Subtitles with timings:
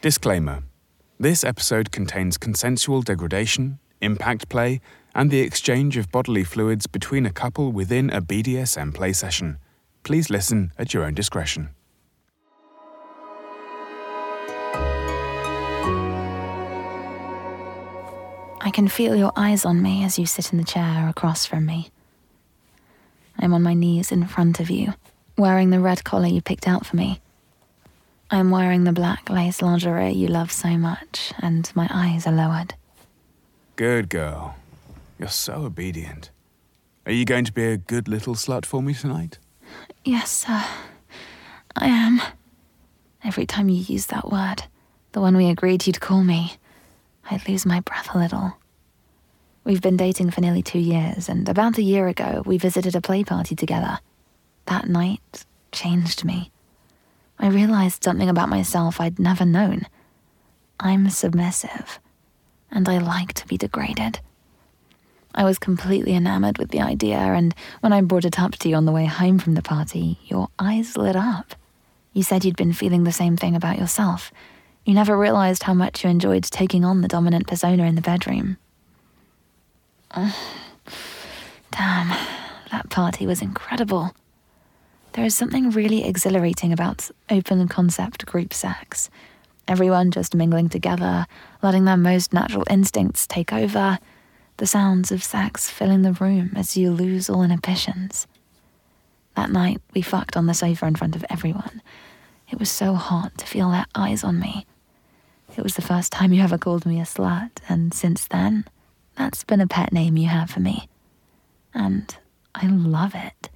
[0.00, 0.62] Disclaimer
[1.18, 4.80] This episode contains consensual degradation, impact play,
[5.12, 9.58] and the exchange of bodily fluids between a couple within a BDSM play session.
[10.04, 11.70] Please listen at your own discretion.
[18.60, 21.66] I can feel your eyes on me as you sit in the chair across from
[21.66, 21.90] me.
[23.36, 24.94] I'm on my knees in front of you,
[25.36, 27.20] wearing the red collar you picked out for me.
[28.30, 32.74] I'm wearing the black lace lingerie you love so much, and my eyes are lowered.
[33.76, 34.56] Good girl.
[35.18, 36.30] You're so obedient.
[37.06, 39.38] Are you going to be a good little slut for me tonight?
[40.04, 40.62] Yes, sir.
[41.74, 42.20] I am.
[43.24, 44.64] Every time you use that word,
[45.12, 46.56] the one we agreed you'd call me,
[47.30, 48.58] I'd lose my breath a little.
[49.64, 53.00] We've been dating for nearly two years, and about a year ago, we visited a
[53.00, 54.00] play party together.
[54.66, 56.52] That night changed me.
[57.48, 59.86] I realized something about myself I'd never known.
[60.78, 61.98] I'm submissive,
[62.70, 64.20] and I like to be degraded.
[65.34, 68.74] I was completely enamored with the idea, and when I brought it up to you
[68.74, 71.54] on the way home from the party, your eyes lit up.
[72.12, 74.30] You said you'd been feeling the same thing about yourself.
[74.84, 78.58] You never realized how much you enjoyed taking on the dominant persona in the bedroom.
[80.14, 80.34] Damn,
[82.70, 84.12] that party was incredible.
[85.12, 89.10] There is something really exhilarating about open concept group sex.
[89.66, 91.26] Everyone just mingling together,
[91.62, 93.98] letting their most natural instincts take over,
[94.58, 98.26] the sounds of sex filling the room as you lose all inhibitions.
[99.34, 101.80] That night, we fucked on the sofa in front of everyone.
[102.50, 104.66] It was so hot to feel their eyes on me.
[105.56, 108.64] It was the first time you ever called me a slut, and since then,
[109.16, 110.88] that's been a pet name you have for me.
[111.74, 112.16] And
[112.54, 113.50] I love it.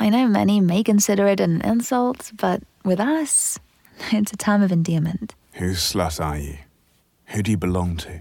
[0.00, 3.58] I know many may consider it an insult, but with us,
[4.12, 5.34] it's a time of endearment.
[5.54, 6.58] Whose slut are you?
[7.26, 8.20] Who do you belong to?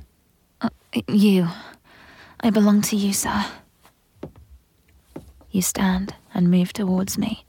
[0.59, 0.69] Uh,
[1.08, 1.47] you.
[2.39, 3.45] I belong to you, sir.
[5.51, 7.46] You stand and move towards me.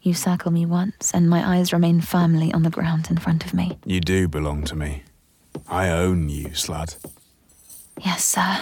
[0.00, 3.52] You circle me once, and my eyes remain firmly on the ground in front of
[3.52, 3.78] me.
[3.84, 5.02] You do belong to me.
[5.68, 6.96] I own you, slut.
[8.02, 8.58] Yes, sir.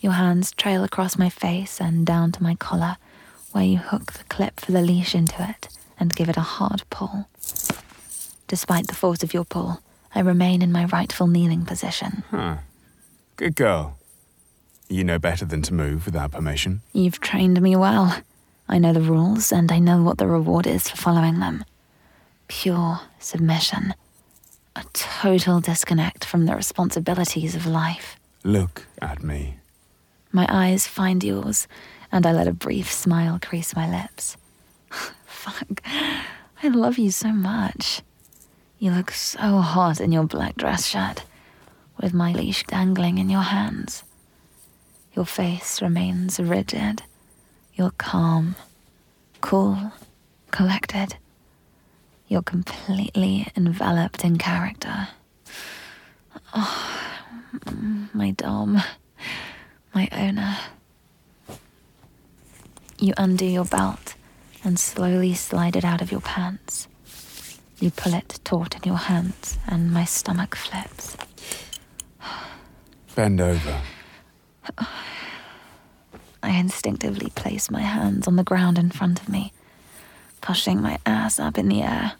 [0.00, 2.96] Your hands trail across my face and down to my collar,
[3.52, 6.82] where you hook the clip for the leash into it and give it a hard
[6.90, 7.28] pull.
[8.46, 9.80] Despite the force of your pull,
[10.14, 12.24] I remain in my rightful kneeling position.
[12.30, 12.58] Huh.
[13.36, 13.98] Good girl.
[14.88, 16.80] You know better than to move without permission.
[16.92, 18.16] You've trained me well.
[18.68, 21.64] I know the rules, and I know what the reward is for following them.
[22.48, 23.94] Pure submission.
[24.76, 28.16] A total disconnect from the responsibilities of life.
[28.44, 29.56] Look at me.
[30.32, 31.66] My eyes find yours,
[32.10, 34.36] and I let a brief smile crease my lips.
[35.26, 35.82] Fuck.
[36.62, 38.02] I love you so much.
[38.78, 41.24] You look so hot in your black dress shirt,
[42.00, 44.04] with my leash dangling in your hands.
[45.14, 47.02] Your face remains rigid.
[47.74, 48.54] You're calm,
[49.40, 49.92] cool,
[50.50, 51.16] collected.
[52.28, 55.08] You're completely enveloped in character.
[56.54, 57.00] Oh,
[58.12, 58.82] my dom,
[59.94, 60.56] my owner.
[62.98, 64.14] You undo your belt
[64.64, 66.88] and slowly slide it out of your pants.
[67.78, 71.16] You pull it taut in your hands, and my stomach flips.
[73.14, 73.80] Bend over.
[76.42, 79.52] I instinctively place my hands on the ground in front of me,
[80.40, 82.14] pushing my ass up in the air.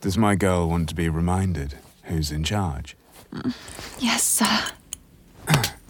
[0.00, 2.96] Does my girl want to be reminded who's in charge?
[3.98, 4.64] Yes, sir.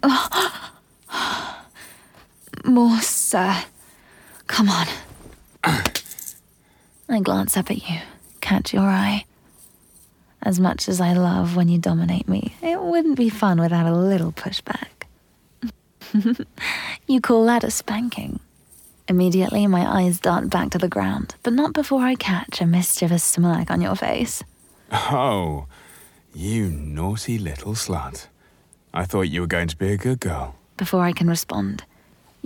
[2.64, 3.62] More, sir.
[4.56, 4.86] Come on.
[7.10, 7.98] I glance up at you,
[8.40, 9.26] catch your eye.
[10.40, 13.94] As much as I love when you dominate me, it wouldn't be fun without a
[13.94, 15.04] little pushback.
[17.06, 18.40] you call that a spanking?
[19.08, 23.24] Immediately, my eyes dart back to the ground, but not before I catch a mischievous
[23.24, 24.42] smirk on your face.
[24.90, 25.66] Oh,
[26.32, 28.28] you naughty little slut.
[28.94, 30.54] I thought you were going to be a good girl.
[30.78, 31.84] Before I can respond,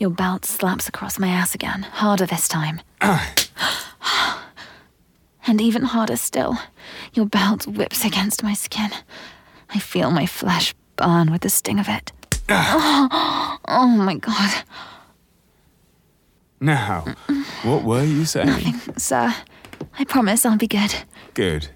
[0.00, 2.80] your belt slaps across my ass again, harder this time.
[5.46, 6.56] and even harder still,
[7.12, 8.90] your belt whips against my skin.
[9.68, 12.12] I feel my flesh burn with the sting of it.
[12.48, 14.64] oh, oh my god.
[16.60, 17.14] Now,
[17.62, 18.46] what were you saying?
[18.46, 19.34] Nothing, sir.
[19.98, 20.94] I promise I'll be good.
[21.34, 21.68] Good.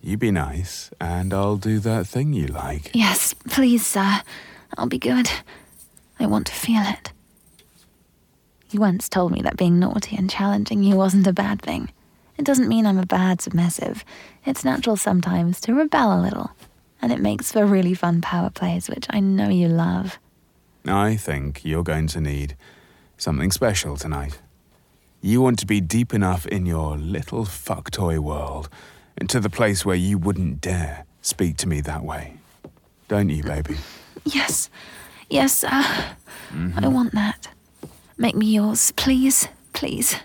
[0.00, 2.92] You be nice, and I'll do that thing you like.
[2.94, 4.20] Yes, please, sir.
[4.78, 5.28] I'll be good.
[6.20, 7.12] I want to feel it.
[8.72, 11.92] You once told me that being naughty and challenging you wasn't a bad thing.
[12.38, 14.02] It doesn't mean I'm a bad submissive.
[14.46, 16.52] It's natural sometimes to rebel a little,
[17.02, 20.18] and it makes for really fun power plays, which I know you love.
[20.86, 22.56] I think you're going to need
[23.18, 24.40] something special tonight.
[25.20, 28.70] You want to be deep enough in your little fuck toy world,
[29.20, 32.38] into the place where you wouldn't dare speak to me that way.
[33.08, 33.76] Don't you, baby?
[34.24, 34.70] Yes,
[35.28, 35.68] yes, sir.
[35.70, 36.14] I
[36.50, 36.90] mm-hmm.
[36.90, 37.48] want that.
[38.16, 40.16] Make me yours, please, please.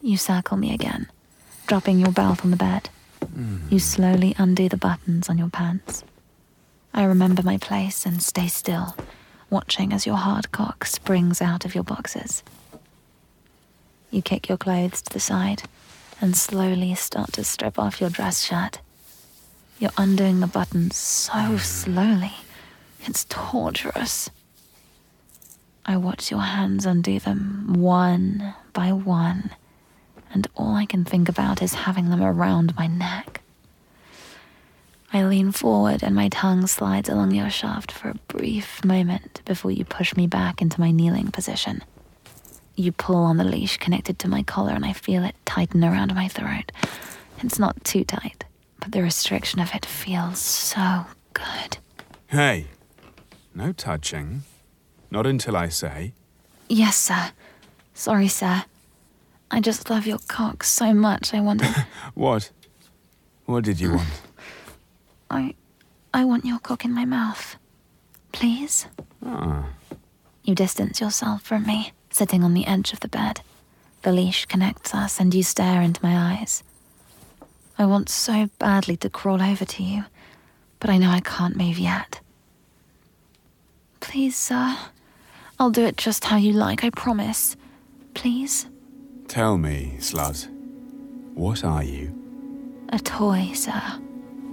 [0.00, 1.08] You circle me again,
[1.66, 2.90] dropping your belt on the bed.
[3.68, 6.04] You slowly undo the buttons on your pants.
[6.94, 8.96] I remember my place and stay still,
[9.50, 12.42] watching as your hard cock springs out of your boxes.
[14.10, 15.64] You kick your clothes to the side
[16.20, 18.80] and slowly start to strip off your dress shirt.
[19.78, 22.32] You're undoing the buttons so slowly.
[23.04, 24.30] It's torturous.
[25.88, 29.50] I watch your hands undo them one by one,
[30.34, 33.40] and all I can think about is having them around my neck.
[35.12, 39.70] I lean forward and my tongue slides along your shaft for a brief moment before
[39.70, 41.84] you push me back into my kneeling position.
[42.74, 46.14] You pull on the leash connected to my collar and I feel it tighten around
[46.14, 46.72] my throat.
[47.38, 48.44] It's not too tight,
[48.80, 51.78] but the restriction of it feels so good.
[52.26, 52.66] Hey,
[53.54, 54.42] no touching.
[55.16, 56.12] Not until I say.
[56.68, 57.30] Yes, sir.
[57.94, 58.64] Sorry, sir.
[59.50, 61.32] I just love your cock so much.
[61.32, 61.74] I wanted.
[62.14, 62.50] What?
[63.46, 64.08] What did you want?
[65.30, 65.54] I.
[66.12, 67.56] I want your cock in my mouth.
[68.32, 68.88] Please?
[69.24, 69.64] Ah,
[70.44, 73.40] You distance yourself from me, sitting on the edge of the bed.
[74.02, 76.62] The leash connects us, and you stare into my eyes.
[77.78, 80.04] I want so badly to crawl over to you,
[80.78, 82.20] but I know I can't move yet.
[84.00, 84.76] Please, sir.
[85.58, 87.56] I'll do it just how you like, I promise.
[88.14, 88.66] Please?
[89.28, 90.48] tell me, slut.
[91.34, 92.12] What are you?
[92.90, 93.82] A toy, sir.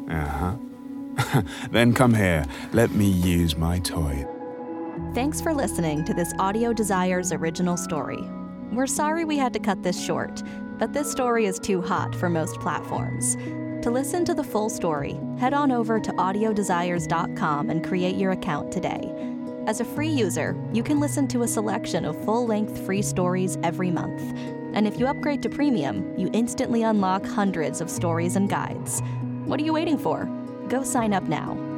[0.10, 1.42] Uh huh.
[1.72, 2.46] then come here.
[2.74, 4.28] Let me use my toy.
[5.14, 8.22] Thanks for listening to this Audio Desires original story.
[8.72, 10.42] We're sorry we had to cut this short,
[10.80, 13.36] but this story is too hot for most platforms.
[13.84, 18.72] To listen to the full story, head on over to audiodesires.com and create your account
[18.72, 19.33] today.
[19.66, 23.58] As a free user, you can listen to a selection of full length free stories
[23.64, 24.22] every month.
[24.74, 29.02] And if you upgrade to premium, you instantly unlock hundreds of stories and guides.
[29.46, 30.26] What are you waiting for?
[30.68, 31.73] Go sign up now